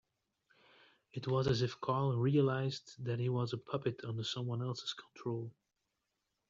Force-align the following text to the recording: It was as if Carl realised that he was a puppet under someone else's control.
It 1.13 1.27
was 1.27 1.45
as 1.45 1.61
if 1.61 1.79
Carl 1.79 2.17
realised 2.17 2.95
that 3.05 3.19
he 3.19 3.29
was 3.29 3.53
a 3.53 3.57
puppet 3.59 4.03
under 4.03 4.23
someone 4.23 4.63
else's 4.63 4.95
control. 4.95 5.51